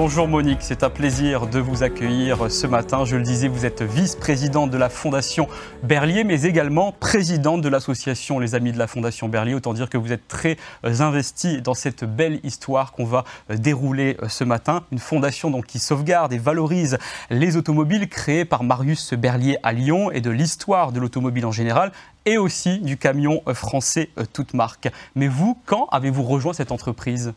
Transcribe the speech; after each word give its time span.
Bonjour 0.00 0.28
Monique, 0.28 0.60
c'est 0.60 0.84
un 0.84 0.90
plaisir 0.90 1.48
de 1.48 1.58
vous 1.58 1.82
accueillir 1.82 2.52
ce 2.52 2.68
matin. 2.68 3.04
Je 3.04 3.16
le 3.16 3.24
disais, 3.24 3.48
vous 3.48 3.66
êtes 3.66 3.82
vice-présidente 3.82 4.70
de 4.70 4.78
la 4.78 4.90
Fondation 4.90 5.48
Berlier, 5.82 6.22
mais 6.22 6.42
également 6.42 6.92
présidente 6.92 7.62
de 7.62 7.68
l'association 7.68 8.38
Les 8.38 8.54
Amis 8.54 8.70
de 8.70 8.78
la 8.78 8.86
Fondation 8.86 9.28
Berlier. 9.28 9.54
Autant 9.54 9.74
dire 9.74 9.90
que 9.90 9.98
vous 9.98 10.12
êtes 10.12 10.28
très 10.28 10.56
euh, 10.84 11.00
investie 11.00 11.62
dans 11.62 11.74
cette 11.74 12.04
belle 12.04 12.38
histoire 12.44 12.92
qu'on 12.92 13.06
va 13.06 13.24
euh, 13.50 13.56
dérouler 13.56 14.16
euh, 14.22 14.28
ce 14.28 14.44
matin. 14.44 14.84
Une 14.92 15.00
fondation 15.00 15.50
donc 15.50 15.66
qui 15.66 15.80
sauvegarde 15.80 16.32
et 16.32 16.38
valorise 16.38 16.96
les 17.28 17.56
automobiles 17.56 18.08
créées 18.08 18.44
par 18.44 18.62
Marius 18.62 19.14
Berlier 19.14 19.58
à 19.64 19.72
Lyon 19.72 20.12
et 20.12 20.20
de 20.20 20.30
l'histoire 20.30 20.92
de 20.92 21.00
l'automobile 21.00 21.44
en 21.44 21.52
général 21.52 21.90
et 22.24 22.38
aussi 22.38 22.78
du 22.78 22.98
camion 22.98 23.42
français 23.52 24.10
toute 24.32 24.54
marque. 24.54 24.90
Mais 25.16 25.26
vous, 25.26 25.58
quand 25.66 25.88
avez-vous 25.90 26.22
rejoint 26.22 26.52
cette 26.52 26.70
entreprise? 26.70 27.32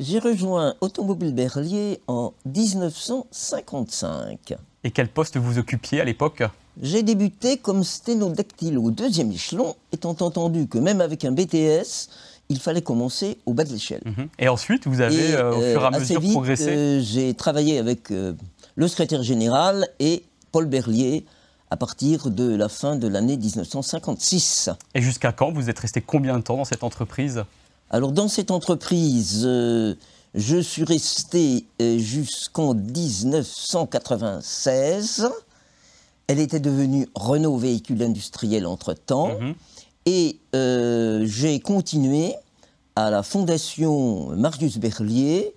J'ai 0.00 0.18
rejoint 0.18 0.74
Automobile 0.80 1.32
Berlier 1.34 2.00
en 2.08 2.32
1955. 2.46 4.54
Et 4.82 4.90
quel 4.90 5.08
poste 5.08 5.36
vous 5.36 5.58
occupiez 5.58 6.00
à 6.00 6.04
l'époque? 6.04 6.42
J'ai 6.80 7.02
débuté 7.02 7.58
comme 7.58 7.84
sténodactyle 7.84 8.78
au 8.78 8.90
deuxième 8.90 9.30
échelon, 9.30 9.76
étant 9.92 10.16
entendu 10.20 10.66
que 10.66 10.78
même 10.78 11.02
avec 11.02 11.26
un 11.26 11.32
BTS, 11.32 12.08
il 12.48 12.58
fallait 12.58 12.80
commencer 12.80 13.36
au 13.44 13.52
bas 13.52 13.64
de 13.64 13.72
l'échelle. 13.72 14.00
Mhm. 14.06 14.28
Et 14.38 14.48
ensuite, 14.48 14.86
vous 14.86 15.02
avez, 15.02 15.34
euh, 15.34 15.52
au 15.52 15.60
fur 15.60 15.82
et 15.82 15.84
à 15.84 15.88
euh, 15.88 16.00
mesure, 16.00 16.22
progressé 16.22 16.70
euh, 16.70 17.02
J'ai 17.02 17.34
travaillé 17.34 17.78
avec 17.78 18.08
le 18.10 18.88
secrétaire 18.88 19.22
général 19.22 19.86
et 19.98 20.24
Paul 20.50 20.64
Berlier 20.64 21.26
à 21.68 21.76
partir 21.76 22.30
de 22.30 22.56
la 22.56 22.70
fin 22.70 22.96
de 22.96 23.06
l'année 23.06 23.36
1956. 23.36 24.70
Et 24.94 25.02
jusqu'à 25.02 25.32
quand 25.32 25.52
Vous 25.52 25.68
êtes 25.68 25.78
resté 25.78 26.00
combien 26.00 26.38
de 26.38 26.42
temps 26.42 26.56
dans 26.56 26.64
cette 26.64 26.84
entreprise? 26.84 27.44
Alors 27.90 28.12
dans 28.12 28.28
cette 28.28 28.52
entreprise, 28.52 29.42
euh, 29.44 29.96
je 30.34 30.58
suis 30.58 30.84
resté 30.84 31.66
euh, 31.82 31.98
jusqu'en 31.98 32.74
1996. 32.74 35.28
Elle 36.28 36.38
était 36.38 36.60
devenue 36.60 37.08
Renault 37.16 37.56
Véhicule 37.56 38.00
Industriel 38.02 38.66
entre-temps. 38.66 39.36
Mhm. 39.40 39.54
Et 40.06 40.38
euh, 40.54 41.26
j'ai 41.26 41.58
continué 41.58 42.34
à 42.94 43.10
la 43.10 43.24
Fondation 43.24 44.28
Marius 44.36 44.78
Berlier 44.78 45.52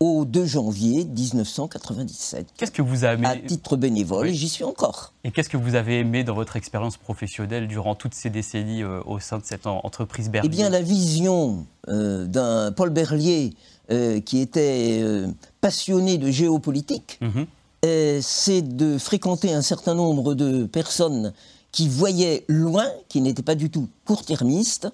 au 0.00 0.24
2 0.24 0.46
janvier 0.46 1.04
1997. 1.04 2.46
Qu'est-ce 2.56 2.70
que 2.70 2.80
vous 2.80 3.04
avez 3.04 3.26
À 3.26 3.36
titre 3.36 3.76
bénévole, 3.76 4.30
j'y 4.30 4.48
suis 4.48 4.64
encore. 4.64 5.12
Et 5.24 5.30
qu'est-ce 5.30 5.50
que 5.50 5.58
vous 5.58 5.74
avez 5.74 5.98
aimé 5.98 6.24
dans 6.24 6.34
votre 6.34 6.56
expérience 6.56 6.96
professionnelle 6.96 7.68
durant 7.68 7.94
toutes 7.94 8.14
ces 8.14 8.30
décennies 8.30 8.82
euh, 8.82 9.02
au 9.04 9.20
sein 9.20 9.36
de 9.36 9.44
cette 9.44 9.66
entreprise 9.66 10.30
Berlier 10.30 10.48
Eh 10.50 10.56
bien, 10.56 10.70
la 10.70 10.80
vision 10.80 11.66
euh, 11.88 12.24
d'un 12.24 12.72
Paul 12.72 12.88
Berlier 12.88 13.52
euh, 13.90 14.20
qui 14.20 14.40
était 14.40 15.04
passionné 15.60 16.16
de 16.16 16.30
géopolitique, 16.30 17.20
mhm. 17.20 17.46
c'est 18.22 18.62
de 18.62 18.96
fréquenter 18.96 19.52
un 19.52 19.62
certain 19.62 19.94
nombre 19.94 20.34
de 20.34 20.64
personnes 20.64 21.34
qui 21.72 21.88
voyaient 21.88 22.44
loin, 22.48 22.86
qui 23.08 23.20
n'étaient 23.20 23.42
pas 23.42 23.54
du 23.54 23.68
tout 23.68 23.88
court-termistes, 24.06 24.88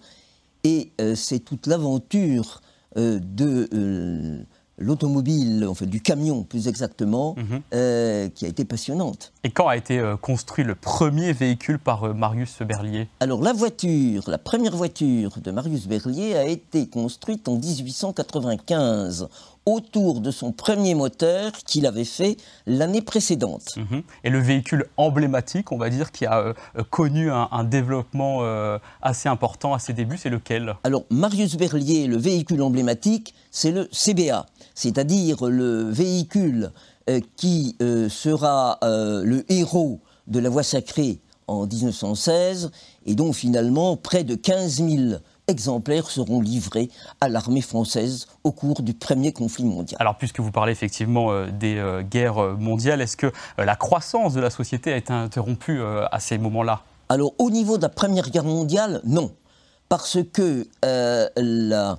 et 0.64 0.90
c'est 1.14 1.38
toute 1.38 1.68
l'aventure 1.68 2.60
de 2.96 4.44
l'automobile, 4.78 5.66
en 5.66 5.74
fait 5.74 5.86
du 5.86 6.00
camion 6.00 6.42
plus 6.42 6.68
exactement, 6.68 7.34
mhm. 7.36 7.60
euh, 7.74 8.28
qui 8.28 8.44
a 8.44 8.48
été 8.48 8.64
passionnante. 8.64 9.32
Et 9.46 9.50
quand 9.50 9.68
a 9.68 9.76
été 9.76 10.00
euh, 10.00 10.16
construit 10.16 10.64
le 10.64 10.74
premier 10.74 11.32
véhicule 11.32 11.78
par 11.78 12.02
euh, 12.02 12.12
Marius 12.12 12.62
Berlier? 12.62 13.06
Alors 13.20 13.40
la 13.40 13.52
voiture, 13.52 14.24
la 14.26 14.38
première 14.38 14.74
voiture 14.74 15.38
de 15.40 15.52
Marius 15.52 15.86
Berlier 15.86 16.34
a 16.34 16.46
été 16.46 16.88
construite 16.88 17.46
en 17.46 17.54
1895 17.54 19.28
autour 19.64 20.20
de 20.20 20.32
son 20.32 20.50
premier 20.50 20.96
moteur 20.96 21.52
qu'il 21.64 21.86
avait 21.86 22.04
fait 22.04 22.38
l'année 22.66 23.02
précédente. 23.02 23.76
Mhm. 23.76 24.02
Et 24.24 24.30
le 24.30 24.40
véhicule 24.40 24.86
emblématique, 24.96 25.70
on 25.70 25.78
va 25.78 25.90
dire, 25.90 26.10
qui 26.10 26.26
a 26.26 26.52
connu 26.90 27.30
un, 27.30 27.48
un 27.52 27.62
développement 27.62 28.40
assez 29.02 29.28
important 29.28 29.74
à 29.74 29.80
ses 29.80 29.92
débuts, 29.92 30.18
c'est 30.18 30.30
lequel? 30.30 30.76
Alors 30.84 31.04
Marius 31.10 31.56
Berlier, 31.56 32.06
le 32.06 32.16
véhicule 32.16 32.62
emblématique, 32.62 33.34
c'est 33.50 33.72
le 33.72 33.88
CBA 33.90 34.46
c'est-à-dire 34.76 35.46
le 35.46 35.90
véhicule 35.90 36.70
euh, 36.70 36.95
qui 37.36 37.76
euh, 37.80 38.08
sera 38.08 38.78
euh, 38.82 39.22
le 39.24 39.50
héros 39.50 40.00
de 40.26 40.38
la 40.38 40.48
voie 40.48 40.62
sacrée 40.62 41.20
en 41.46 41.66
1916 41.66 42.70
et 43.06 43.14
dont 43.14 43.32
finalement 43.32 43.96
près 43.96 44.24
de 44.24 44.34
15 44.34 44.76
000 44.76 44.90
exemplaires 45.46 46.10
seront 46.10 46.40
livrés 46.40 46.90
à 47.20 47.28
l'armée 47.28 47.60
française 47.60 48.26
au 48.42 48.50
cours 48.50 48.82
du 48.82 48.94
premier 48.94 49.32
conflit 49.32 49.64
mondial. 49.64 49.96
Alors 50.00 50.16
puisque 50.16 50.40
vous 50.40 50.50
parlez 50.50 50.72
effectivement 50.72 51.46
des 51.46 51.80
guerres 52.10 52.56
mondiales, 52.58 53.00
est-ce 53.00 53.16
que 53.16 53.32
la 53.56 53.76
croissance 53.76 54.34
de 54.34 54.40
la 54.40 54.50
société 54.50 54.92
a 54.92 54.96
été 54.96 55.12
interrompue 55.12 55.80
à 56.10 56.18
ces 56.18 56.36
moments-là? 56.38 56.82
Alors 57.08 57.32
au 57.38 57.52
niveau 57.52 57.76
de 57.76 57.82
la 57.82 57.90
Première 57.90 58.28
Guerre 58.30 58.42
mondiale, 58.42 59.00
non. 59.04 59.30
Parce 59.88 60.18
que 60.32 60.66
la, 60.82 61.98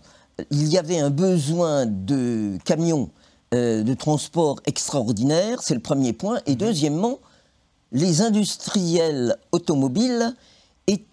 il 0.52 0.68
y 0.68 0.78
avait 0.78 1.00
un 1.00 1.10
besoin 1.10 1.86
de 1.86 2.58
camions 2.66 3.10
euh, 3.54 3.84
de 3.84 3.94
transport 3.94 4.60
extraordinaire, 4.66 5.62
c'est 5.62 5.74
le 5.74 5.80
premier 5.80 6.14
point. 6.14 6.40
Et 6.46 6.52
mhm. 6.52 6.58
deuxièmement, 6.58 7.20
les 7.92 8.22
industriels 8.22 9.38
automobiles 9.52 10.36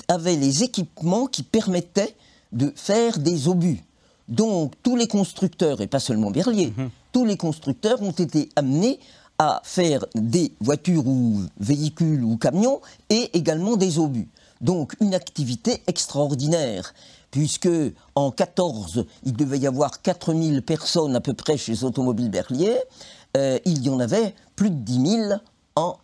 avaient 0.08 0.36
les 0.36 0.62
équipements 0.62 1.26
qui 1.26 1.42
permettaient 1.42 2.14
de 2.52 2.72
faire 2.74 3.18
des 3.18 3.48
obus. 3.48 3.82
Donc 4.28 4.72
tous 4.82 4.96
les 4.96 5.06
constructeurs, 5.06 5.80
et 5.80 5.86
pas 5.86 6.00
seulement 6.00 6.30
Berlier, 6.30 6.72
mhm. 6.76 6.90
tous 7.12 7.24
les 7.24 7.36
constructeurs 7.36 8.02
ont 8.02 8.10
été 8.10 8.48
amenés 8.56 8.98
à 9.38 9.60
faire 9.64 10.04
des 10.14 10.52
voitures 10.60 11.06
ou 11.06 11.42
véhicules 11.58 12.22
ou 12.24 12.36
camions 12.36 12.80
et 13.10 13.30
également 13.36 13.76
des 13.76 13.98
obus. 13.98 14.28
Donc 14.60 14.94
une 15.00 15.14
activité 15.14 15.82
extraordinaire 15.86 16.94
puisque 17.34 17.68
en 18.14 18.30
14, 18.30 19.06
il 19.24 19.32
devait 19.32 19.58
y 19.58 19.66
avoir 19.66 20.02
4000 20.02 20.62
personnes 20.62 21.16
à 21.16 21.20
peu 21.20 21.34
près 21.34 21.56
chez 21.56 21.82
Automobile 21.82 22.30
Berlier, 22.30 22.78
euh, 23.36 23.58
il 23.64 23.82
y 23.82 23.90
en 23.90 23.98
avait 23.98 24.36
plus 24.54 24.70
de 24.70 24.76
10 24.76 25.10
000 25.28 25.32
en, 25.74 25.96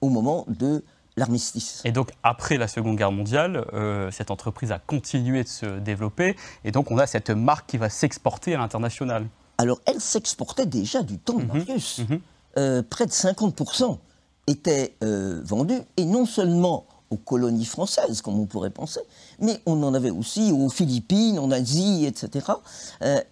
au 0.00 0.08
moment 0.08 0.46
de 0.48 0.82
l'armistice. 1.18 1.82
Et 1.84 1.92
donc 1.92 2.12
après 2.22 2.56
la 2.56 2.66
Seconde 2.66 2.96
Guerre 2.96 3.12
mondiale, 3.12 3.66
euh, 3.74 4.10
cette 4.10 4.30
entreprise 4.30 4.72
a 4.72 4.78
continué 4.78 5.42
de 5.42 5.48
se 5.48 5.78
développer, 5.80 6.34
et 6.64 6.72
donc 6.72 6.90
on 6.90 6.96
a 6.96 7.06
cette 7.06 7.28
marque 7.28 7.68
qui 7.68 7.76
va 7.76 7.90
s'exporter 7.90 8.54
à 8.54 8.58
l'international. 8.58 9.26
Alors 9.58 9.82
elle 9.84 10.00
s'exportait 10.00 10.64
déjà 10.64 11.02
du 11.02 11.18
temps 11.18 11.34
de 11.34 11.42
mhm. 11.42 11.58
Marius. 11.58 11.98
Mhm. 11.98 12.20
Euh, 12.56 12.82
près 12.82 13.04
de 13.04 13.12
50% 13.12 13.98
étaient 14.46 14.96
vendus, 15.02 15.82
et 15.98 16.06
non 16.06 16.24
seulement 16.24 16.86
aux 17.10 17.16
colonies 17.16 17.64
françaises, 17.64 18.22
comme 18.22 18.38
on 18.38 18.46
pourrait 18.46 18.70
penser, 18.70 19.00
mais 19.40 19.60
on 19.66 19.82
en 19.82 19.94
avait 19.94 20.10
aussi 20.10 20.52
aux 20.52 20.68
Philippines, 20.68 21.38
en 21.38 21.50
Asie, 21.50 22.06
etc. 22.06 22.46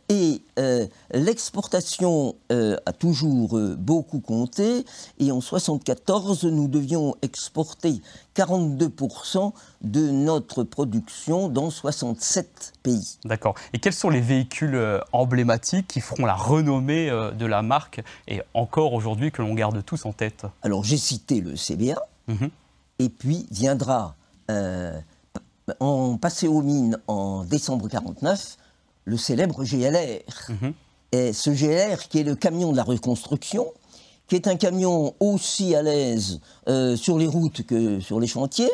et 0.08 0.42
euh, 0.58 0.58
euh, 0.58 0.86
l'exportation 1.12 2.34
euh, 2.50 2.76
a 2.84 2.92
toujours 2.92 3.58
beaucoup 3.78 4.20
compté, 4.20 4.84
et 5.18 5.30
en 5.30 5.38
1974, 5.38 6.44
nous 6.44 6.66
devions 6.68 7.14
exporter 7.22 8.00
42% 8.36 9.52
de 9.82 10.10
notre 10.10 10.64
production 10.64 11.48
dans 11.48 11.70
67 11.70 12.72
pays. 12.82 13.18
D'accord. 13.24 13.54
Et 13.72 13.78
quels 13.78 13.92
sont 13.92 14.10
les 14.10 14.20
véhicules 14.20 15.00
emblématiques 15.12 15.86
qui 15.86 16.00
feront 16.00 16.26
la 16.26 16.34
renommée 16.34 17.10
de 17.10 17.46
la 17.46 17.62
marque, 17.62 18.02
et 18.26 18.42
encore 18.54 18.92
aujourd'hui 18.92 19.30
que 19.30 19.42
l'on 19.42 19.54
garde 19.54 19.84
tous 19.84 20.04
en 20.04 20.12
tête? 20.12 20.44
Alors 20.62 20.82
j'ai 20.84 20.98
cité 20.98 21.40
le 21.40 21.56
CBA. 21.56 22.00
Mhm. 22.26 22.50
Et 22.98 23.08
puis 23.08 23.46
viendra, 23.50 24.16
euh, 24.50 24.98
en 25.80 26.16
passé 26.16 26.48
aux 26.48 26.62
mines 26.62 26.98
en 27.06 27.44
décembre 27.44 27.88
49, 27.88 28.56
le 29.04 29.16
célèbre 29.16 29.64
GLR. 29.64 30.48
Mhm. 30.48 30.72
Et 31.12 31.32
ce 31.32 31.50
GLR, 31.50 32.08
qui 32.08 32.20
est 32.20 32.24
le 32.24 32.34
camion 32.34 32.72
de 32.72 32.76
la 32.76 32.82
reconstruction, 32.82 33.66
qui 34.26 34.34
est 34.34 34.46
un 34.46 34.56
camion 34.56 35.14
aussi 35.20 35.74
à 35.74 35.82
l'aise 35.82 36.40
euh, 36.68 36.96
sur 36.96 37.18
les 37.18 37.26
routes 37.26 37.64
que 37.64 38.00
sur 38.00 38.20
les 38.20 38.26
chantiers, 38.26 38.70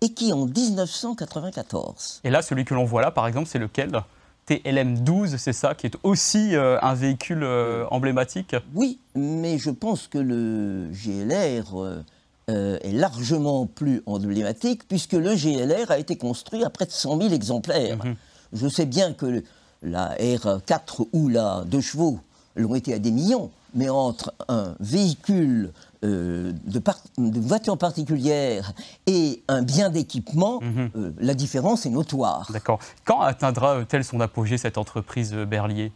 et 0.00 0.10
qui 0.10 0.32
en 0.32 0.46
1994. 0.46 2.20
Et 2.22 2.30
là, 2.30 2.42
celui 2.42 2.64
que 2.64 2.74
l'on 2.74 2.84
voit 2.84 3.02
là, 3.02 3.10
par 3.10 3.26
exemple, 3.26 3.48
c'est 3.48 3.58
lequel? 3.58 4.02
TLM 4.46 5.00
12, 5.00 5.36
c'est 5.36 5.52
ça, 5.52 5.74
qui 5.74 5.86
est 5.86 5.96
aussi 6.04 6.54
euh, 6.54 6.78
un 6.80 6.94
véhicule 6.94 7.46
emblématique? 7.90 8.54
Oui, 8.74 8.98
mais 9.14 9.58
je 9.58 9.70
pense 9.70 10.06
que 10.06 10.18
le 10.18 10.88
GLR 10.92 12.02
euh, 12.48 12.78
est 12.82 12.92
largement 12.92 13.66
plus 13.66 14.02
emblématique 14.06 14.88
puisque 14.88 15.12
le 15.12 15.34
GLR 15.34 15.90
a 15.90 15.98
été 15.98 16.16
construit 16.16 16.64
à 16.64 16.70
près 16.70 16.86
de 16.86 16.90
100 16.90 17.20
000 17.20 17.34
exemplaires. 17.34 18.04
Mhm. 18.04 18.16
Je 18.54 18.68
sais 18.68 18.86
bien 18.86 19.12
que 19.12 19.42
la 19.82 20.14
R4 20.16 21.08
ou 21.12 21.28
la 21.28 21.64
2 21.66 21.80
chevaux, 21.80 22.20
l'ont 22.56 22.74
été 22.74 22.94
à 22.94 22.98
des 22.98 23.10
millions, 23.10 23.50
mais 23.74 23.88
entre 23.88 24.32
un 24.48 24.74
véhicule 24.80 25.72
euh, 26.04 26.52
de, 26.64 26.78
de, 27.18 27.40
voiture 27.40 27.76
particulière 27.76 28.72
et 29.06 29.42
un 29.48 29.62
bien 29.62 29.90
d'équipement, 29.90 30.60
mhm. 30.60 30.90
euh, 30.96 31.10
la 31.18 31.34
différence 31.34 31.86
est 31.86 31.90
notoire. 31.90 32.50
D'accord. 32.52 32.78
Quand 33.04 33.20
atteindra-t-elle 33.20 34.04
son 34.04 34.20
apogée, 34.20 34.58
cette 34.58 34.78
entreprise 34.78 35.34
Berlier? 35.34 35.92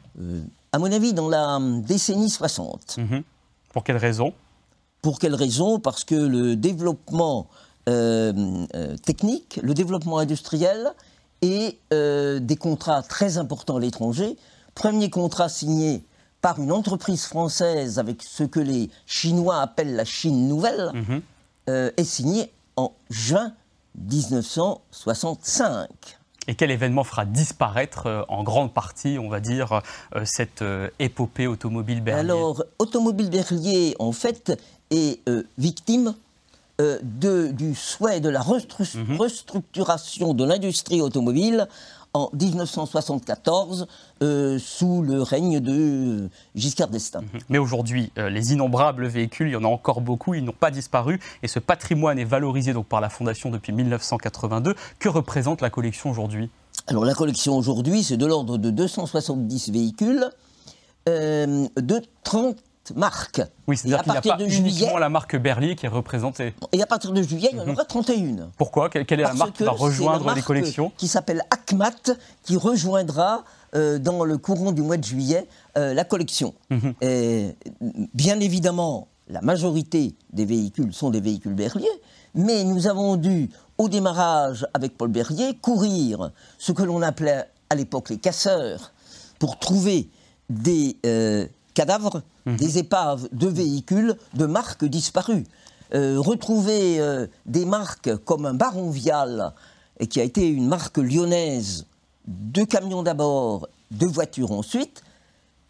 À 0.72 0.78
mon 0.78 0.90
avis, 0.90 1.12
dans 1.14 1.28
la 1.28 1.58
décennie 1.60 2.31
60. 2.31 2.99
Mhm. 2.99 3.22
Pour 3.72 3.84
quelle 3.84 3.96
raison? 3.96 4.34
Pour 5.02 5.19
quelle 5.19 5.34
raison? 5.34 5.78
Parce 5.78 6.04
que 6.04 6.14
le 6.14 6.56
développement 6.56 7.49
technique, 9.04 9.58
le 9.62 9.75
développement 9.75 10.19
industriel 10.19 10.93
et 11.43 11.78
des 11.90 12.56
contrats 12.56 13.02
très 13.02 13.37
importants 13.37 13.76
à 13.76 13.81
l'étranger. 13.81 14.37
Premier 14.75 15.10
contrat 15.10 15.49
signé 15.49 16.04
par 16.43 16.60
une 16.60 16.72
entreprise 16.72 17.25
française 17.25 17.99
avec 17.99 18.22
ce 18.22 18.43
que 18.43 18.60
les 18.60 18.90
Chinois 19.06 19.62
appellent 19.62 19.94
la 19.94 20.04
Chine 20.04 20.46
nouvelle, 20.49 20.90
mhm. 20.93 21.22
euh, 21.70 21.90
est 21.96 22.04
signé 22.04 22.52
en 22.76 22.93
juin 23.08 23.54
1965. 23.96 25.88
Et 26.48 26.54
quel 26.54 26.70
événement 26.70 27.04
fera 27.04 27.24
disparaître 27.24 28.06
euh, 28.06 28.22
en 28.28 28.42
grande 28.42 28.72
partie, 28.72 29.18
on 29.18 29.28
va 29.28 29.40
dire, 29.40 29.80
euh, 30.14 30.22
cette 30.24 30.64
épopée 30.98 31.46
automobile 31.46 32.00
Berlier? 32.00 32.20
Alors, 32.20 32.64
Automobile 32.78 33.30
Berlier, 33.30 33.94
en 33.98 34.12
fait, 34.12 34.52
est 34.90 35.20
victime 35.56 36.14
de, 36.78 37.52
du 37.52 37.76
souhait 37.76 38.20
de 38.20 38.28
la 38.28 38.40
mhm. 38.40 39.16
restructuration 39.16 40.34
de 40.34 40.44
l'industrie 40.44 41.00
automobile 41.00 41.68
en 42.14 42.31
1974 42.32 43.87
euh, 44.23 44.59
sous 44.59 45.03
le 45.03 45.23
règne 45.23 45.61
de 45.61 46.29
Giscard 46.55 46.88
d'Estaing. 46.88 47.23
Mhm. 47.23 47.41
Mais 47.49 47.59
aujourd'hui, 47.59 48.12
euh, 48.19 48.29
les 48.29 48.53
innombrables 48.53 49.06
véhicules, 49.06 49.49
il 49.49 49.53
y 49.53 49.56
en 49.56 49.64
a 49.64 49.69
encore 49.69 50.00
beaucoup, 50.00 50.35
ils 50.35 50.44
n'ont 50.44 50.53
pas 50.53 50.70
disparu 50.70 51.20
et 51.43 51.49
ce 51.49 51.59
patrimoine 51.59 52.19
est 52.19 52.25
valorisé 52.25 52.73
donc 52.73 52.87
par 52.87 53.00
la 53.00 53.09
Fondation 53.09 53.50
depuis 53.50 53.73
1982. 53.73 54.75
Que 54.99 55.09
représente 55.09 55.61
la 55.61 55.70
collection 55.70 56.11
aujourd'hui? 56.11 56.50
Alors 56.87 57.05
la 57.05 57.14
collection 57.14 57.56
aujourd'hui, 57.56 58.03
c'est 58.03 58.17
de 58.17 58.26
l'ordre 58.26 58.59
de 58.59 58.70
270 58.70 59.70
véhicules 59.70 60.29
euh, 61.09 61.67
de 61.76 62.03
30 62.25 62.56
marque. 62.90 63.40
Oui, 63.67 63.76
c'est-à-dire 63.76 64.02
qu'il 64.02 64.12
n'y 64.12 64.19
a 64.19 64.37
pas 64.37 64.44
uniquement 64.44 64.99
la 64.99 65.08
marque 65.08 65.37
Berlier 65.37 65.76
qui 65.76 65.87
est 65.87 65.90
représentée. 65.90 66.55
Et 66.73 66.82
à 66.82 66.87
partir 66.87 67.12
de 67.12 67.23
juillet, 67.23 67.50
il 67.52 67.58
y 67.58 67.61
en 67.61 67.67
mhm. 67.67 67.73
aura 67.73 67.84
31. 67.84 68.50
Pourquoi 68.56 68.90
Quelle 68.90 69.20
est 69.20 69.23
la 69.23 69.34
marque 69.34 69.55
qui 69.56 69.64
va 69.64 69.70
rejoindre 69.70 70.34
les 70.34 70.43
collections 70.43 70.93
Qui 70.96 71.08
s'appelle 71.08 71.43
Acmat, 71.50 72.17
qui 72.43 72.56
rejoindra 72.56 73.44
euh, 73.75 73.99
dans 73.99 74.25
le 74.25 74.37
courant 74.37 74.73
du 74.73 74.82
mois 74.82 74.96
de 74.96 75.05
juillet 75.05 75.46
euh, 75.79 75.94
la 75.94 76.05
collection. 76.05 76.55
Mhm. 76.70 76.94
Et, 77.00 77.56
bien 78.12 78.40
évidemment, 78.40 79.08
la 79.28 79.40
majorité 79.40 80.14
des 80.32 80.44
véhicules 80.44 80.93
sont 80.93 81.11
des 81.11 81.20
véhicules 81.20 81.55
Berlier, 81.55 81.88
mais 82.35 82.64
nous 82.64 82.87
avons 82.87 83.17
dû, 83.17 83.49
au 83.78 83.88
démarrage 83.88 84.67
avec 84.75 84.99
Paul 84.99 85.08
Berlier, 85.08 85.56
courir 85.61 86.32
ce 86.58 86.73
que 86.73 86.82
l'on 86.82 87.00
appelait 87.02 87.44
à 87.70 87.75
l'époque 87.75 88.11
les 88.11 88.19
casseurs 88.19 88.93
pour 89.38 89.58
trouver 89.58 90.11
des 90.50 90.96
euh, 91.06 91.46
cadavres, 91.74 92.22
mhm. 92.46 92.56
des 92.56 92.78
épaves 92.78 93.28
de 93.32 93.48
véhicules 93.48 94.16
de 94.34 94.46
marques 94.46 94.84
disparues. 94.84 95.44
Euh, 95.94 96.19
retrouver 96.19 97.00
euh, 97.00 97.26
des 97.44 97.66
marques 97.66 98.16
comme 98.24 98.46
un 98.46 98.54
Baron 98.54 98.90
Vial, 98.90 99.52
et 100.00 100.06
qui 100.06 100.20
a 100.20 100.24
été 100.24 100.48
une 100.48 100.66
marque 100.66 100.98
lyonnaise, 100.98 101.86
de 102.26 102.64
camions 102.64 103.02
d'abord, 103.02 103.69
de 103.90 104.06
voitures 104.06 104.52
ensuite, 104.52 105.02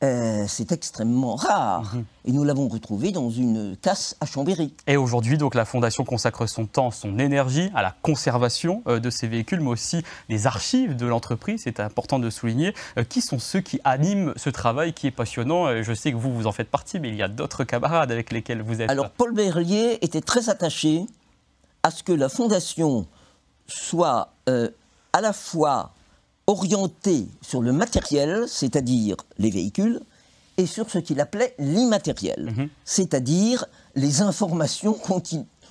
euh, 0.02 0.46
c'est 0.48 0.72
extrêmement 0.72 1.36
rare. 1.36 1.94
Mhm. 1.94 2.04
Et 2.24 2.32
nous 2.32 2.42
l'avons 2.42 2.68
retrouvé 2.68 3.12
dans 3.12 3.30
une 3.30 3.76
casse 3.76 4.16
à 4.20 4.26
Chambéry. 4.26 4.74
Et 4.86 4.96
aujourd'hui, 4.96 5.38
donc, 5.38 5.54
la 5.54 5.64
Fondation 5.64 6.04
consacre 6.04 6.46
son 6.46 6.66
temps, 6.66 6.90
son 6.90 7.18
énergie 7.18 7.70
à 7.74 7.82
la 7.82 7.94
conservation 8.02 8.82
euh, 8.88 8.98
de 8.98 9.10
ces 9.10 9.28
véhicules, 9.28 9.60
mais 9.60 9.70
aussi 9.70 10.02
les 10.28 10.46
archives 10.46 10.96
de 10.96 11.06
l'entreprise. 11.06 11.62
C'est 11.64 11.78
important 11.78 12.18
de 12.18 12.30
souligner. 12.30 12.74
Euh, 12.98 13.04
qui 13.04 13.20
sont 13.20 13.38
ceux 13.38 13.60
qui 13.60 13.80
animent 13.84 14.32
ce 14.36 14.50
travail 14.50 14.92
qui 14.92 15.06
est 15.06 15.12
passionnant 15.12 15.82
Je 15.82 15.94
sais 15.94 16.10
que 16.10 16.16
vous, 16.16 16.32
vous 16.34 16.46
en 16.46 16.52
faites 16.52 16.70
partie, 16.70 16.98
mais 16.98 17.08
il 17.08 17.16
y 17.16 17.22
a 17.22 17.28
d'autres 17.28 17.64
camarades 17.64 18.10
avec 18.10 18.32
lesquels 18.32 18.62
vous 18.62 18.80
êtes. 18.80 18.90
Alors, 18.90 19.10
Paul 19.10 19.32
Berlier 19.32 19.98
était 20.02 20.20
très 20.20 20.48
attaché 20.48 21.06
à 21.82 21.90
ce 21.90 22.02
que 22.02 22.12
la 22.12 22.28
Fondation 22.28 23.06
soit 23.66 24.32
à 24.46 25.20
la 25.20 25.32
fois 25.32 25.92
orienté 26.52 27.26
sur 27.40 27.62
le 27.62 27.72
matériel, 27.72 28.44
c'est-à-dire 28.46 29.16
les 29.38 29.50
véhicules, 29.50 30.00
et 30.58 30.66
sur 30.66 30.90
ce 30.90 30.98
qu'il 30.98 31.18
appelait 31.20 31.54
l'immatériel, 31.58 32.52
mhm. 32.54 32.68
c'est-à-dire 32.84 33.64
les 33.94 34.20
informations 34.20 34.96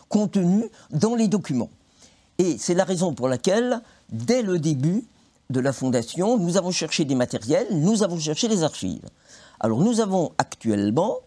contenues 0.10 0.70
dans 0.92 1.16
les 1.16 1.28
documents. 1.28 1.70
Et 2.40 2.58
c'est 2.58 2.74
la 2.74 2.84
raison 2.84 3.14
pour 3.14 3.28
laquelle, 3.28 3.82
dès 4.12 4.42
le 4.42 4.58
début 4.58 5.06
de 5.52 5.60
la 5.60 5.72
Fondation, 5.72 6.38
nous 6.38 6.58
avons 6.58 6.72
cherché 6.72 7.06
des 7.06 7.16
matériels, 7.16 7.68
nous 7.72 8.02
avons 8.02 8.20
cherché 8.20 8.48
des 8.48 8.64
archives. 8.64 9.08
Alors 9.60 9.80
nous 9.80 10.00
avons 10.00 10.32
actuellement 10.40 11.18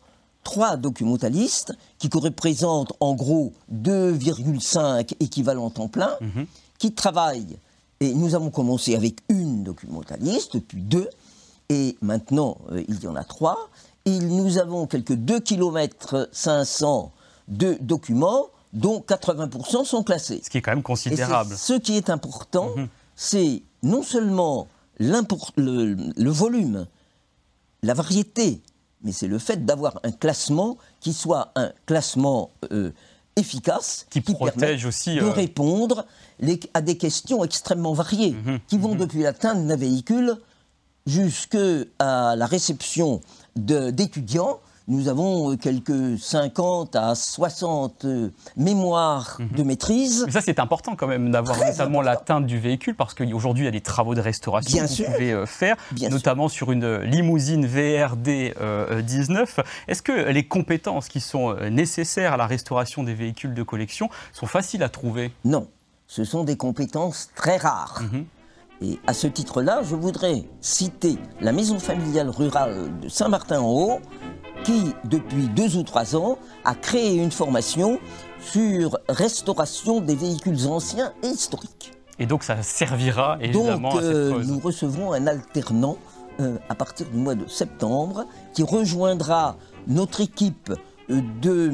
trois 0.43 0.77
documentalistes 0.77 1.73
qui 1.99 2.11
représentent 2.13 2.93
en 2.99 3.15
gros 3.15 3.53
2,5 3.73 5.15
équivalents 5.21 5.71
temps 5.71 5.89
plein, 5.89 6.17
mhm. 6.21 6.47
qui 6.79 6.93
travaillent 6.93 7.57
et 8.05 8.15
nous 8.15 8.35
avons 8.35 8.51
commencé 8.51 8.95
avec 8.95 9.21
une 9.29 9.65
documentaliste, 9.65 10.61
puis 10.61 10.83
deux, 10.83 11.09
et 11.71 11.97
maintenant 12.03 12.59
euh, 12.71 12.83
il 12.87 13.03
y 13.03 13.07
en 13.07 13.17
a 13.17 13.25
trois. 13.25 13.71
Et 14.05 14.19
nous 14.19 14.59
avons 14.59 14.87
quelques 14.87 15.15
2 15.15 15.41
km 15.41 16.29
500 16.31 17.13
de 17.49 17.79
documents, 17.81 18.49
dont 18.75 19.01
80% 19.01 19.85
sont 19.87 20.03
classés. 20.03 20.43
Ce 20.45 20.51
qui 20.51 20.59
est 20.59 20.63
quand 20.63 20.73
même 20.73 20.83
considérable. 20.83 21.55
ce 21.57 21.73
qui 21.73 21.97
est 21.97 22.11
important, 22.11 22.77
mhm. 22.77 22.89
c'est 23.17 23.63
non 23.83 24.03
seulement 24.03 24.69
le, 24.99 25.97
le, 26.17 26.31
volume, 26.31 26.87
la 27.83 27.95
variété, 27.95 28.61
mais 29.03 29.13
c'est 29.13 29.29
le 29.29 29.39
fait 29.39 29.65
d'avoir 29.65 30.01
un 30.03 30.13
classement 30.13 30.77
qui 31.01 31.15
soit 31.15 31.53
un 31.57 31.73
classement 31.87 32.51
euh, 32.73 32.91
efficace, 33.37 34.07
qui, 34.11 34.21
protège 34.21 34.87
aussi 34.87 35.17
de 35.17 35.23
euh, 35.23 35.31
répondre 35.31 36.07
à 36.73 36.81
des 36.81 36.97
questions 36.97 37.45
extrêmement 37.45 37.93
variées, 37.93 38.33
mhm, 38.33 38.59
qui 38.67 38.79
vont 38.79 38.93
mhm. 38.95 39.01
depuis 39.01 39.23
l'atteinte 39.23 39.67
d'un 39.67 39.77
véhicule 39.77 40.37
jusqu'à 41.07 41.85
la 42.01 42.47
réception 42.47 43.21
d'étudiants 43.57 44.61
nous 44.87 45.09
avons 45.09 45.53
euh, 45.53 45.57
quelques 45.57 46.19
50 46.19 46.95
à 46.97 47.15
60 47.15 48.05
euh, 48.05 48.31
mémoires 48.57 49.39
mhm. 49.41 49.57
de 49.57 49.63
maîtrise. 49.63 50.25
Mais 50.27 50.33
ça, 50.33 50.41
c'est 50.41 50.59
important 50.59 50.95
quand 50.97 51.07
même 51.07 51.31
d'avoir 51.31 51.59
notamment 51.59 52.03
l'atteinte 52.03 52.47
du 52.47 52.59
véhicule, 52.59 52.95
parce 52.95 53.15
qu'aujourd'hui, 53.15 53.65
il 53.65 53.67
y 53.67 53.69
a 53.69 53.73
des 53.73 53.81
travaux 53.81 54.15
de 54.15 54.21
restauration 54.21 54.79
que 54.85 54.87
vous 54.87 55.13
pouvez 55.13 55.33
euh, 55.33 55.47
faire, 55.47 55.77
notamment 56.11 56.49
sur 56.49 56.73
une 56.73 56.99
limousine 56.99 57.67
VRD 57.67 58.55
19. 59.03 59.61
Est-ce 59.89 60.03
que 60.03 60.13
les 60.13 60.47
compétences 60.47 61.09
qui 61.09 61.21
sont 61.21 61.55
nécessaires 61.71 62.35
à 62.35 62.37
la 62.37 62.47
restauration 62.47 63.03
des 63.03 63.15
véhicules 63.15 63.55
de 63.55 63.63
collection 63.63 64.09
sont 64.33 64.47
faciles 64.47 64.83
à 64.83 64.89
trouver? 64.89 65.33
Non, 65.45 65.69
ce 66.07 66.25
sont 66.25 66.45
des 66.45 66.57
compétences 66.57 67.31
très 67.35 67.57
rares. 67.57 68.03
Mhm. 68.03 68.25
Et 68.83 68.99
à 69.07 69.15
ce 69.15 69.27
titre-là, 69.27 69.83
je 69.83 69.95
voudrais 69.95 70.45
citer 70.61 71.17
la 71.41 71.53
maison 71.53 71.79
familiale 71.79 72.29
rurale 72.29 72.91
de 73.01 73.09
Saint-Martin-en-Haut, 73.09 74.01
qui, 74.65 74.95
depuis 75.05 75.49
deux 75.49 75.77
ou 75.77 75.83
trois 75.83 76.17
ans, 76.17 76.39
a 76.65 76.75
créé 76.75 77.17
une 77.17 77.31
formation 77.31 77.99
sur 78.41 78.99
restauration 79.09 80.01
des 80.01 80.17
véhicules 80.17 80.67
anciens 80.67 81.13
et 81.23 81.29
historiques. 81.29 81.93
Et 82.19 82.27
donc 82.27 82.45
ça 82.45 82.63
servira 82.63 83.39
évidemment 83.41 83.91
donc, 83.91 83.99
à 83.99 84.03
cette 84.03 84.15
euh, 84.15 84.45
Nous 84.45 84.61
recevrons 84.61 85.13
un 85.13 85.27
alternant 85.27 85.97
euh, 86.41 86.57
à 86.69 86.75
partir 86.75 87.07
du 87.09 87.17
mois 87.17 87.35
de 87.35 87.47
septembre 87.47 88.27
qui 88.53 88.63
rejoindra 88.63 89.57
notre 89.87 90.21
équipe 90.21 90.73
euh, 91.11 91.21
de 91.41 91.73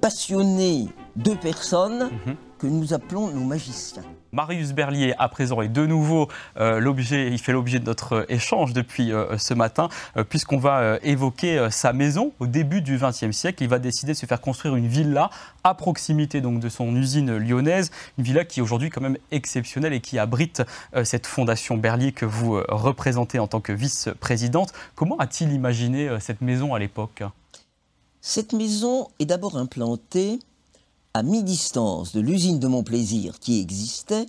passionnés 0.00 0.88
de 1.16 1.34
personnes 1.34 2.10
mhm. 2.26 2.36
que 2.58 2.66
nous 2.66 2.92
appelons 2.92 3.28
nos 3.28 3.44
magiciens. 3.44 4.02
Marius 4.34 4.72
Berlier, 4.72 5.14
à 5.18 5.28
présent, 5.28 5.60
est 5.60 5.68
de 5.68 5.84
nouveau 5.84 6.26
euh, 6.56 6.80
l'objet, 6.80 7.30
il 7.30 7.38
fait 7.38 7.52
l'objet 7.52 7.78
de 7.80 7.84
notre 7.84 8.24
échange 8.30 8.72
depuis 8.72 9.12
euh, 9.12 9.36
ce 9.36 9.52
matin, 9.52 9.90
euh, 10.16 10.24
puisqu'on 10.24 10.56
va 10.56 10.96
évoquer 11.02 11.68
sa 11.70 11.92
maison 11.92 12.32
au 12.40 12.46
début 12.46 12.80
du 12.80 12.96
XXe 12.96 13.32
siècle. 13.32 13.62
Il 13.62 13.68
va 13.68 13.78
décider 13.78 14.12
de 14.12 14.16
se 14.16 14.24
faire 14.24 14.40
construire 14.40 14.74
une 14.74 14.86
villa 14.86 15.28
à 15.64 15.74
proximité 15.74 16.40
donc, 16.40 16.60
de 16.60 16.70
son 16.70 16.96
usine 16.96 17.36
lyonnaise, 17.36 17.90
une 18.16 18.24
villa 18.24 18.46
qui 18.46 18.60
est 18.60 18.62
aujourd'hui 18.62 18.88
quand 18.88 19.02
même 19.02 19.18
exceptionnelle 19.32 19.92
et 19.92 20.00
qui 20.00 20.18
abrite 20.18 20.62
cette 21.04 21.26
fondation 21.26 21.76
Berlier 21.76 22.12
que 22.12 22.24
vous 22.24 22.58
représentez 22.68 23.38
en 23.38 23.46
tant 23.46 23.60
que 23.60 23.72
vice-présidente. 23.72 24.72
Comment 24.94 25.18
a-t-il 25.18 25.52
imaginé 25.52 26.08
cette 26.20 26.40
maison 26.40 26.74
à 26.74 26.78
l'époque? 26.78 27.22
Cette 28.22 28.54
maison 28.54 29.08
est 29.18 29.26
d'abord 29.26 29.58
implantée 29.58 30.38
à 31.14 31.22
mi-distance 31.22 32.12
de 32.12 32.20
l'usine 32.20 32.58
de 32.58 32.66
Montplaisir 32.66 33.38
qui 33.38 33.60
existait 33.60 34.26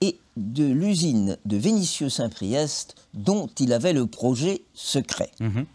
et 0.00 0.18
de 0.36 0.64
l'usine 0.64 1.36
de 1.44 1.56
Vénitieux-Saint-Priest 1.56 2.94
dont 3.14 3.48
il 3.58 3.72
avait 3.72 3.92
le 3.92 4.06
projet 4.06 4.62
secret. 4.74 5.30
Mhm. 5.40 5.66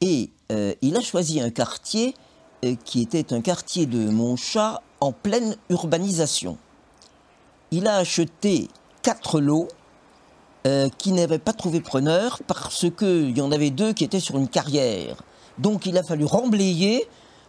Et 0.00 0.30
euh, 0.50 0.74
il 0.82 0.96
a 0.96 1.00
choisi 1.00 1.40
un 1.40 1.50
quartier 1.50 2.14
euh, 2.64 2.74
qui 2.84 3.00
était 3.00 3.32
un 3.32 3.40
quartier 3.40 3.86
de 3.86 4.10
Montchat 4.10 4.82
en 5.00 5.12
pleine 5.12 5.56
urbanisation. 5.70 6.58
Il 7.70 7.86
a 7.86 7.96
acheté 7.96 8.68
quatre 9.02 9.40
lots 9.40 9.68
euh, 10.66 10.88
qui 10.98 11.12
n'avaient 11.12 11.38
pas 11.38 11.52
trouvé 11.52 11.80
preneur 11.80 12.42
parce 12.46 12.86
qu'il 12.90 13.36
y 13.36 13.40
en 13.40 13.52
avait 13.52 13.70
deux 13.70 13.92
qui 13.92 14.04
étaient 14.04 14.20
sur 14.20 14.36
une 14.36 14.48
carrière. 14.48 15.22
Donc 15.58 15.86
il 15.86 15.96
a 15.96 16.02
fallu 16.02 16.24
remblayer 16.24 17.06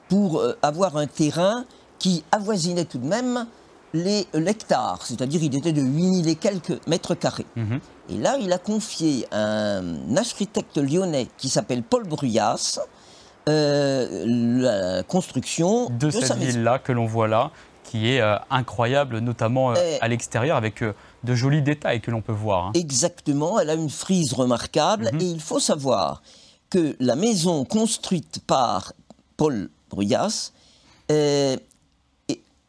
pour 0.09 0.43
avoir 0.61 0.97
un 0.97 1.07
terrain 1.07 1.65
qui 2.03 2.21
avoisinait 2.33 2.83
tout 2.83 2.97
de 2.97 3.07
même 3.07 3.47
les 3.93 4.27
l'hectare, 4.33 4.99
c'est-à-dire 5.05 5.41
il 5.41 5.55
était 5.55 5.71
de 5.71 5.81
8000 5.81 6.27
et 6.27 6.35
quelques 6.35 6.85
mètres 6.85 7.15
carrés. 7.15 7.45
Mhm. 7.55 7.79
Et 8.09 8.17
là, 8.17 8.35
il 8.41 8.51
a 8.51 8.57
confié 8.57 9.25
à 9.31 9.77
un 9.77 10.17
architecte 10.17 10.77
lyonnais 10.77 11.27
qui 11.37 11.47
s'appelle 11.47 11.81
Paul 11.81 12.03
Bruyas 12.05 12.79
euh, 13.47 14.25
la 14.25 15.03
construction 15.03 15.89
de, 15.91 16.09
cette 16.09 16.37
ville-là 16.37 16.77
que 16.79 16.91
l'on 16.91 17.05
voit 17.05 17.29
là, 17.29 17.51
qui 17.85 18.09
est 18.11 18.19
euh, 18.19 18.35
incroyable, 18.49 19.19
notamment 19.19 19.71
euh, 19.71 19.75
à 20.01 20.07
l'extérieur, 20.09 20.57
avec 20.57 20.83
de 20.83 21.35
jolis 21.35 21.61
détails 21.61 22.01
que 22.01 22.11
l'on 22.11 22.21
peut 22.21 22.33
voir. 22.33 22.65
hein. 22.65 22.71
Exactement, 22.73 23.59
elle 23.61 23.69
a 23.69 23.75
une 23.75 23.89
frise 23.89 24.33
remarquable 24.33 25.09
Mhm. 25.13 25.21
et 25.21 25.25
il 25.25 25.39
faut 25.39 25.59
savoir 25.61 26.21
que 26.69 26.97
la 26.99 27.15
maison 27.15 27.63
construite 27.63 28.41
par 28.45 28.91
Paul 29.37 29.69
Bruyas 29.89 30.51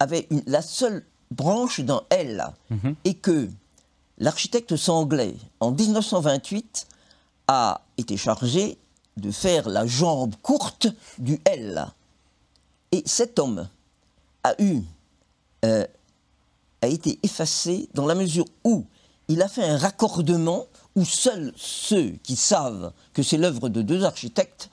avait 0.05 0.27
une- 0.31 0.43
la 0.47 0.63
seule 0.63 1.05
branche 1.31 1.81
d'un 1.81 2.03
L 2.11 2.45
Mhm. 2.71 2.95
et 3.05 3.15
que 3.15 3.49
l'architecte 4.19 4.77
sanglais, 4.77 5.35
en 5.61 5.71
1928, 5.73 6.87
a 7.49 7.81
été 7.99 8.17
chargé 8.17 8.79
de 9.17 9.31
faire 9.31 9.69
la 9.69 9.87
jambe 9.87 10.35
courte 10.43 10.87
du 11.19 11.41
L. 11.45 11.87
Et 12.93 13.03
cet 13.07 13.39
homme 13.39 13.69
a 14.43 14.55
eu, 14.63 14.81
euh, 15.65 15.85
a 16.83 16.87
été 16.87 17.19
effacé 17.23 17.89
dans 17.95 18.07
la 18.07 18.15
mesure 18.15 18.45
où 18.65 18.85
il 19.29 19.41
a 19.43 19.49
fait 19.49 19.65
un 19.65 19.79
raccordement 19.79 20.67
où 20.97 21.05
seuls 21.05 21.53
ceux 21.57 22.11
qui 22.23 22.37
savent 22.37 22.93
que 23.15 23.23
c'est 23.23 23.39
l'œuvre 23.39 23.69
de 23.69 23.83
deux 23.83 24.05
architectes, 24.05 24.71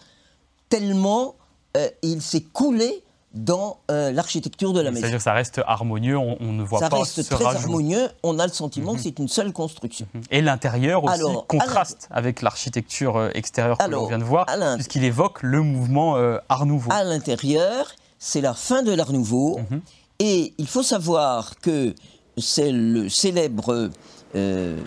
tellement 0.69 1.35
euh, 1.77 1.89
il 2.03 2.21
s'est 2.21 2.41
coulé 2.43 3.03
dans 3.33 3.79
euh, 3.89 4.11
l'architecture 4.11 4.73
de 4.73 4.81
la 4.81 4.91
maison. 4.91 5.01
C'est-à-dire 5.01 5.17
que 5.19 5.23
ça 5.23 5.33
reste 5.33 5.61
harmonieux, 5.65 6.17
on, 6.17 6.37
on 6.41 6.51
ne 6.51 6.63
voit 6.63 6.79
Ça 6.79 6.89
pas 6.89 6.99
reste 6.99 7.21
ce 7.21 7.33
très 7.33 7.45
rajout. 7.45 7.59
harmonieux, 7.59 8.09
on 8.23 8.39
a 8.39 8.45
le 8.45 8.51
sentiment 8.51 8.95
que 8.95 9.01
c'est 9.01 9.17
une 9.19 9.29
seule 9.29 9.53
construction. 9.53 10.05
Et 10.29 10.41
l'intérieur 10.41 11.03
aussi 11.03 11.13
Alors, 11.13 11.47
contraste 11.47 12.07
avec 12.11 12.41
l'architecture 12.41 13.17
euh, 13.17 13.29
extérieure 13.33 13.77
que 13.77 13.89
l'on 13.89 14.07
vient 14.07 14.19
de 14.19 14.23
voir, 14.23 14.47
puisqu'il 14.75 15.03
évoque 15.03 15.43
le 15.43 15.61
mouvement 15.61 16.17
euh, 16.17 16.39
Art 16.49 16.65
Nouveau. 16.65 16.91
À 16.91 17.03
l'intérieur, 17.03 17.93
c'est 18.19 18.41
la 18.41 18.53
fin 18.53 18.83
de 18.83 18.91
l'Art 18.91 19.13
Nouveau. 19.13 19.59
Mhm. 19.69 19.81
Et 20.19 20.53
il 20.57 20.67
faut 20.67 20.83
savoir 20.83 21.57
que 21.61 21.95
c'est 22.37 22.71
le 22.71 23.07
célèbre 23.09 23.89
euh, 24.35 24.77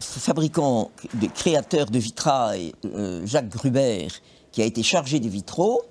fabricant, 0.00 0.90
de, 1.14 1.26
créateur 1.26 1.86
de 1.86 1.98
vitrail, 1.98 2.72
Jacques 3.24 3.48
Gruber, 3.48 4.08
qui 4.52 4.62
a 4.62 4.64
été 4.64 4.82
chargé 4.82 5.18
des 5.18 5.28
vitraux. 5.28 5.82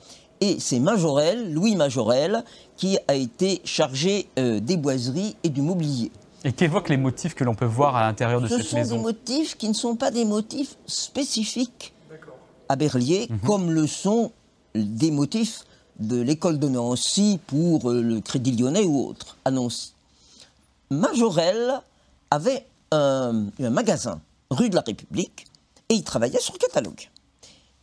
Et 0.41 0.59
c'est 0.59 0.79
Majorel, 0.79 1.53
Louis 1.53 1.75
Majorel, 1.75 2.43
qui 2.77 2.97
a 3.07 3.15
été 3.15 3.61
chargé 3.65 4.29
euh, 4.37 4.59
des 4.59 4.77
boiseries 4.77 5.35
et 5.43 5.49
du 5.49 5.61
mobilier. 5.61 6.11
Et 6.45 6.53
qu'évoquent 6.53 6.89
les 6.89 6.97
motifs 6.97 7.35
que 7.35 7.43
l'on 7.43 7.55
peut 7.55 7.65
voir 7.65 7.95
à 7.95 8.03
l'intérieur 8.05 8.39
de 8.39 8.47
Ce 8.47 8.57
cette 8.57 8.67
sont 8.67 8.75
des 8.77 8.81
maison 8.83 9.01
motifs 9.01 9.57
qui 9.57 9.67
ne 9.67 9.73
sont 9.73 9.95
pas 9.95 10.11
des 10.11 10.23
motifs 10.23 10.77
spécifiques 10.87 11.93
à 12.69 12.75
Berlier, 12.75 13.27
comme 13.45 13.71
le 13.71 13.87
sont 13.87 14.31
des 14.75 15.11
motifs 15.11 15.63
de 15.99 16.21
l'école 16.21 16.59
de 16.59 16.69
Nancy 16.69 17.39
pour 17.47 17.91
euh, 17.91 18.01
le 18.01 18.21
Crédit 18.21 18.53
Lyonnais 18.55 18.85
ou 18.85 19.05
autre, 19.07 19.37
à 19.43 19.51
Nancy. 19.51 19.93
Majorel 20.89 21.81
avait 22.31 22.65
un, 22.91 23.47
un 23.59 23.69
magasin 23.69 24.21
rue 24.49 24.69
de 24.69 24.75
la 24.75 24.81
République 24.81 25.45
et 25.89 25.95
il 25.95 26.03
travaillait 26.03 26.39
sur 26.39 26.57
catalogue. 26.57 27.09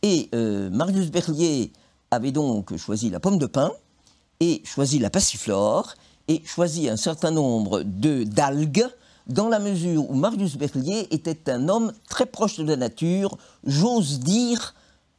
Et 0.01 0.29
euh, 0.33 0.69
Marius 0.69 1.11
Berlier 1.11 1.71
avait 2.11 2.31
donc 2.31 2.75
choisi 2.77 3.09
la 3.09 3.19
pomme 3.19 3.37
de 3.37 3.45
pin 3.45 3.71
et 4.39 4.61
choisi 4.65 4.99
la 4.99 5.09
passiflore 5.09 5.95
et 6.27 6.41
choisi 6.45 6.89
un 6.89 6.97
certain 6.97 7.31
nombre 7.31 7.83
de 7.83 8.23
d'algues 8.23 8.87
dans 9.27 9.49
la 9.49 9.59
mesure 9.59 10.09
où 10.09 10.15
Marius 10.15 10.57
Berlier 10.57 11.07
était 11.11 11.51
un 11.51 11.67
homme 11.67 11.91
très 12.09 12.25
proche 12.25 12.57
de 12.57 12.63
la 12.63 12.77
nature, 12.77 13.37
j'ose 13.65 14.19
dire 14.19 14.73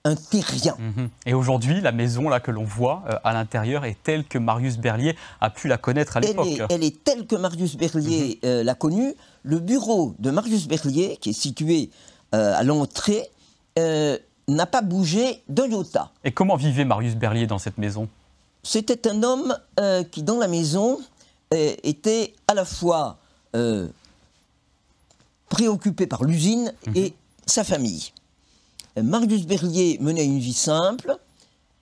un 0.05 0.15
terrien. 0.15 0.77
Mhm. 0.79 1.09
Et 1.27 1.35
aujourd'hui, 1.35 1.81
la 1.81 1.93
maison 1.93 2.29
là 2.29 2.41
que 2.41 2.51
l'on 2.51 2.65
voit 2.65 3.03
euh, 3.09 3.19
à 3.25 3.33
l'intérieur 3.33 3.85
est 3.85 3.97
telle 4.03 4.25
que 4.25 4.39
Marius 4.39 4.79
Berlier 4.79 5.15
a 5.41 5.51
pu 5.51 5.69
la 5.69 5.77
connaître 5.77 6.17
à 6.17 6.21
l'époque. 6.21 6.63
elle 6.71 6.85
est 6.85 7.05
telle 7.05 7.27
que 7.27 7.37
Marius 7.37 7.77
Berlier 7.77 8.39
euh, 8.45 8.63
l'a 8.63 8.75
connue. 8.75 9.15
Le 9.43 9.59
bureau 9.59 10.15
de 10.19 10.31
Marius 10.31 10.69
Berlier, 10.69 11.19
qui 11.21 11.31
est 11.31 11.39
situé 11.39 11.91
euh, 12.35 12.55
à 12.57 12.63
l'entrée, 12.63 13.29
n'a 14.49 14.67
pas 14.67 14.83
bougé 14.83 15.43
d'un 15.49 15.67
iota. 15.67 16.11
Et 16.25 16.33
comment 16.33 16.57
vivait 16.57 16.85
Marius 16.85 17.15
Berlier 17.15 17.47
dans 17.47 17.59
cette 17.59 17.79
maison? 17.79 18.09
C'était 18.63 19.09
un 19.09 19.23
homme 19.23 19.57
euh, 19.79 20.03
qui, 20.03 20.23
dans 20.23 20.39
la 20.39 20.49
maison, 20.49 20.99
euh, 21.55 21.75
était 21.83 22.35
à 22.49 22.55
la 22.55 22.65
fois 22.65 23.19
euh, 23.55 23.89
préoccupé 25.49 26.07
par 26.07 26.25
l'usine 26.25 26.75
et 26.95 27.15
sa 27.47 27.63
famille. 27.65 28.13
Marius 29.01 29.47
Berlier 29.47 29.99
menait 30.01 30.25
une 30.25 30.41
vie 30.41 30.53
simple, 30.53 31.17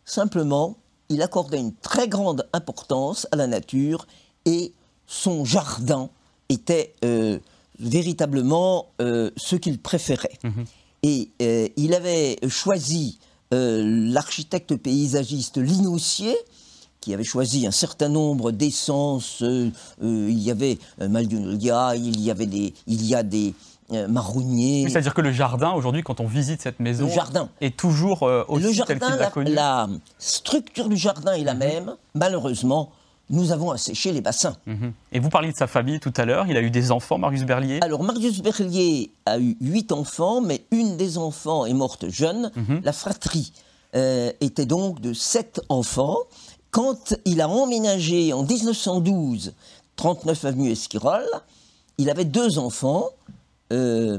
simplement, 0.04 0.76
il 1.08 1.23
accordait 1.23 1.58
une 1.58 1.75
très 1.75 2.08
grande 2.08 2.46
importance 2.52 3.26
à 3.32 3.37
la 3.37 3.46
nature 3.46 4.06
et 4.44 4.75
son 5.06 5.44
jardin 5.44 6.11
était 6.50 6.94
véritablement 7.80 8.88
ce 8.99 9.56
qu'il 9.56 9.80
préférait. 9.80 10.38
Et 11.02 11.28
euh, 11.42 11.68
il 11.76 11.94
avait 11.94 12.36
choisi 12.48 13.18
euh, 13.54 13.82
l'architecte 14.12 14.76
paysagiste 14.76 15.58
Linossier, 15.58 16.34
qui 17.00 17.14
avait 17.14 17.24
choisi 17.24 17.66
un 17.66 17.70
certain 17.70 18.08
nombre 18.08 18.50
d'essences. 18.50 19.42
euh, 19.42 19.70
il 20.00 20.38
y 20.38 20.50
avait 20.50 20.78
Magnolia, 21.00 21.94
il 21.94 22.20
y 22.20 22.30
avait 22.30 22.46
des, 22.46 22.74
il 22.86 23.04
y 23.06 23.14
a 23.14 23.22
des 23.22 23.54
marronniers. 24.08 24.82
Oui, 24.84 24.90
C'est-à-dire 24.90 25.14
que 25.14 25.20
le 25.20 25.30
jardin, 25.30 25.70
aujourd'hui, 25.70 26.02
quand 26.02 26.18
on 26.18 26.26
visite 26.26 26.60
cette 26.60 26.80
maison, 26.80 27.06
Le 27.06 27.12
jardin. 27.12 27.48
est 27.60 27.76
toujours 27.76 28.22
aussi 28.48 28.64
Le 28.64 28.72
tel 28.84 28.98
jardin, 28.98 29.06
qu'il 29.10 29.16
l'a 29.18 29.30
connu. 29.30 29.54
la 29.54 29.88
structure 30.18 30.88
du 30.88 30.96
jardin 30.96 31.34
est 31.34 31.44
la 31.44 31.54
même. 31.54 31.94
Malheureusement, 32.14 32.90
nous 33.30 33.52
avons 33.52 33.71
asséché 33.71 34.12
les 34.12 34.21
bassins. 34.21 34.56
Mhm. 34.66 34.92
Et 35.12 35.18
vous 35.18 35.30
parliez 35.30 35.50
de 35.50 35.56
sa 35.56 35.66
famille 35.66 36.00
tout 36.00 36.12
à 36.16 36.25
l'heure. 36.25 36.47
Il 36.49 36.56
a 36.56 36.62
eu 36.62 36.71
des 36.71 36.92
enfants, 36.92 37.18
Marius 37.18 37.45
Berlier? 37.45 37.80
Alors, 37.83 38.02
Marius 38.02 38.40
Berlier 38.40 39.11
a 39.25 39.38
eu 39.38 39.56
huit 39.61 39.92
enfants, 39.92 40.40
mais 40.40 40.64
une 40.71 40.97
des 40.97 41.18
enfants 41.18 41.66
est 41.66 41.75
morte 41.75 42.09
jeune. 42.09 42.52
La 42.85 42.92
fratrie 42.92 43.52
euh, 43.95 44.30
était 44.40 44.66
donc 44.66 45.00
de 45.00 45.12
sept 45.12 45.61
enfants. 45.68 46.18
Quand 46.71 47.14
il 47.25 47.40
a 47.40 47.49
emménagé 47.49 48.33
en 48.33 48.42
1912, 48.42 49.54
39 49.97 50.45
avenue 50.45 50.71
Esquirol, 50.71 51.25
il 51.99 52.11
avait 52.11 52.25
deux 52.25 52.59
enfants 52.59 53.09
euh, 53.73 54.18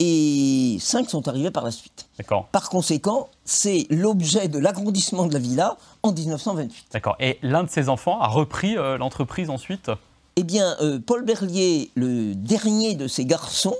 et 0.00 0.78
cinq 0.80 1.10
sont 1.10 1.28
arrivés 1.28 1.50
par 1.50 1.62
la 1.62 1.70
suite. 1.70 2.08
D'accord. 2.18 2.46
Par 2.50 2.70
conséquent, 2.70 3.28
c'est 3.44 3.86
l'objet 3.90 4.48
de 4.48 4.58
l'agrandissement 4.58 5.26
de 5.26 5.34
la 5.34 5.38
villa 5.38 5.76
en 6.02 6.12
1928. 6.12 6.86
D'accord. 6.92 7.16
Et 7.20 7.38
l'un 7.42 7.64
de 7.64 7.70
ses 7.70 7.90
enfants 7.90 8.18
a 8.18 8.26
repris 8.26 8.78
euh, 8.78 8.96
l'entreprise 8.96 9.50
ensuite? 9.50 9.90
Eh 10.36 10.42
bien, 10.42 10.74
euh, 10.80 10.98
Paul 10.98 11.24
Berlier, 11.24 11.90
le 11.94 12.34
dernier 12.34 12.94
de 12.94 13.08
ses 13.08 13.26
garçons, 13.26 13.76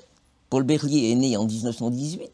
Paul 0.50 0.62
Berlier 0.64 1.10
est 1.10 1.14
né 1.14 1.38
en 1.38 1.46
1918, 1.46 2.30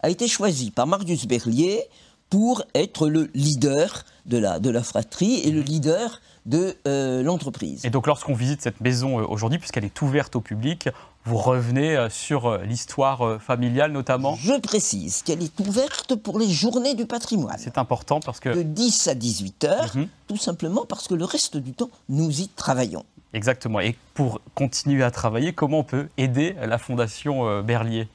a 0.00 0.10
été 0.10 0.28
choisi 0.28 0.70
par 0.70 0.86
Marius 0.86 1.26
Berlier 1.26 1.82
pour 2.30 2.62
être 2.74 3.08
le 3.08 3.30
leader 3.34 4.04
de 4.26 4.38
la, 4.38 4.58
de 4.58 4.70
la 4.70 4.82
fratrie 4.82 5.40
et 5.40 5.50
le 5.50 5.60
leader 5.62 6.20
de 6.46 6.76
euh, 6.86 7.22
l'entreprise. 7.22 7.84
Et 7.84 7.90
donc, 7.90 8.06
lorsqu'on 8.06 8.34
visite 8.34 8.62
cette 8.62 8.80
maison 8.80 9.18
euh, 9.20 9.24
aujourd'hui, 9.26 9.58
puisqu'elle 9.58 9.84
est 9.84 10.02
ouverte 10.02 10.36
au 10.36 10.40
public, 10.40 10.88
vous 11.24 11.36
revenez 11.36 11.96
euh, 11.96 12.08
sur 12.08 12.58
l'histoire 12.58 13.40
familiale 13.40 13.92
notamment? 13.92 14.34
Je 14.36 14.58
précise 14.60 15.22
qu'elle 15.22 15.42
est 15.42 15.60
ouverte 15.60 16.14
pour 16.14 16.38
les 16.38 16.48
journées 16.48 16.94
du 16.94 17.06
patrimoine, 17.06 17.56
C'est 17.58 17.76
important 17.78 18.20
parce 18.20 18.40
que 18.40 18.50
de 18.50 18.62
10 18.62 19.08
à 19.08 19.14
18 19.14 19.64
heures, 19.64 19.96
Mhm. 19.96 20.08
tout 20.26 20.36
simplement 20.38 20.84
parce 20.86 21.06
que 21.08 21.14
le 21.14 21.24
reste 21.24 21.56
du 21.56 21.72
temps, 21.72 21.90
nous 22.08 22.40
y 22.40 22.48
travaillons. 22.48 23.04
Exactement. 23.34 23.80
Et 23.80 23.96
pour 24.14 24.40
continuer 24.54 25.02
à 25.02 25.10
travailler, 25.10 25.52
comment 25.52 25.80
on 25.80 25.84
peut 25.84 26.08
aider 26.16 26.56
la 26.66 26.78
Fondation 26.78 27.62
Berlier? 27.62 28.08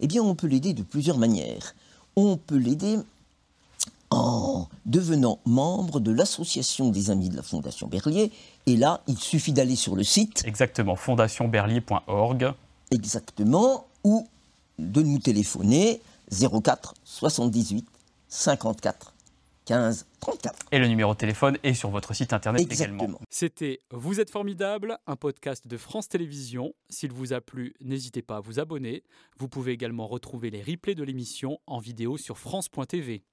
Eh 0.00 0.06
bien, 0.06 0.22
on 0.22 0.34
peut 0.34 0.46
l'aider 0.46 0.74
de 0.74 0.82
plusieurs 0.82 1.16
manières. 1.16 1.74
On 2.16 2.36
peut 2.36 2.56
l'aider 2.58 2.98
en 4.12 4.68
devenant 4.86 5.38
membre 5.46 6.00
de 6.00 6.12
l'association 6.12 6.90
des 6.90 7.10
amis 7.10 7.28
de 7.28 7.36
la 7.36 7.42
Fondation 7.42 7.88
Berlier. 7.88 8.30
Et 8.66 8.76
là, 8.76 9.00
il 9.06 9.18
suffit 9.18 9.52
d'aller 9.52 9.76
sur 9.76 9.96
le 9.96 10.04
site 10.04 10.42
Exactement, 10.46 10.96
fondationberlier.org. 10.96 12.52
exactement 12.90 13.86
ou 14.04 14.26
de 14.78 15.02
nous 15.02 15.18
téléphoner 15.18 16.00
04 16.30 16.94
78 17.04 17.86
54 18.28 19.14
15 19.64 20.06
34. 20.20 20.56
Et 20.72 20.78
le 20.78 20.88
numéro 20.88 21.14
de 21.14 21.18
téléphone 21.18 21.56
est 21.62 21.74
sur 21.74 21.90
votre 21.90 22.14
site 22.14 22.32
internet 22.32 22.62
Exactement. 22.62 22.96
également. 23.02 23.20
C'était 23.30 23.80
Vous 23.92 24.20
êtes 24.20 24.30
formidable, 24.30 24.98
un 25.06 25.16
podcast 25.16 25.66
de 25.66 25.76
France 25.76 26.08
Télévisions. 26.08 26.74
S'il 26.90 27.12
vous 27.12 27.32
a 27.32 27.40
plu, 27.40 27.74
n'hésitez 27.80 28.22
pas 28.22 28.36
à 28.36 28.40
vous 28.40 28.58
abonner. 28.60 29.02
Vous 29.38 29.48
pouvez 29.48 29.72
également 29.72 30.06
retrouver 30.06 30.50
les 30.50 30.62
replays 30.62 30.94
de 30.94 31.02
l'émission 31.04 31.58
en 31.66 31.78
vidéo 31.78 32.18
sur 32.18 32.38
France.tv. 32.38 33.24